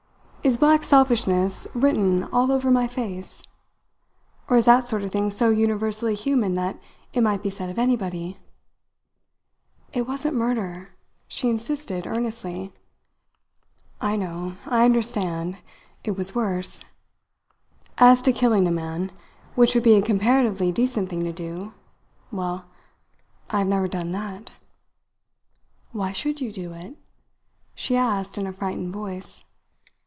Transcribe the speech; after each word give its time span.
Is 0.43 0.57
black 0.57 0.83
selfishness 0.83 1.67
written 1.75 2.23
all 2.33 2.51
over 2.51 2.71
my 2.71 2.87
face? 2.87 3.43
Or 4.49 4.57
is 4.57 4.65
that 4.65 4.87
sort 4.87 5.03
of 5.03 5.11
thing 5.11 5.29
so 5.29 5.51
universally 5.51 6.15
human 6.15 6.55
that 6.55 6.79
it 7.13 7.21
might 7.21 7.43
be 7.43 7.51
said 7.51 7.69
of 7.69 7.77
anybody?" 7.77 8.39
"It 9.93 10.07
wasn't 10.07 10.35
murder," 10.35 10.95
she 11.27 11.47
insisted 11.47 12.07
earnestly. 12.07 12.73
"I 14.01 14.15
know. 14.15 14.53
I 14.65 14.83
understand. 14.85 15.59
It 16.03 16.17
was 16.17 16.33
worse. 16.33 16.83
As 17.99 18.19
to 18.23 18.33
killing 18.33 18.67
a 18.67 18.71
man, 18.71 19.11
which 19.53 19.75
would 19.75 19.83
be 19.83 19.93
a 19.93 20.01
comparatively 20.01 20.71
decent 20.71 21.09
thing 21.09 21.23
to 21.23 21.31
do, 21.31 21.71
well 22.31 22.65
I 23.51 23.59
have 23.59 23.67
never 23.67 23.87
done 23.87 24.11
that." 24.13 24.53
"Why 25.91 26.11
should 26.13 26.41
you 26.41 26.51
do 26.51 26.73
it?" 26.73 26.97
she 27.75 27.95
asked 27.95 28.39
in 28.39 28.47
a 28.47 28.53
frightened 28.53 28.91
voice. 28.91 29.43